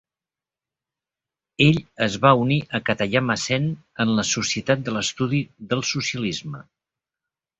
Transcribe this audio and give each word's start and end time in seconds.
Ell 1.65 1.77
es 2.05 2.15
va 2.23 2.31
unir 2.45 2.57
a 2.79 2.79
Katayama 2.87 3.35
Sen 3.43 3.69
en 4.05 4.15
la 4.21 4.25
"Societat 4.31 4.83
de 4.89 4.97
l'Estudi 4.97 5.45
del 5.75 5.87
Socialisme". 5.93 6.65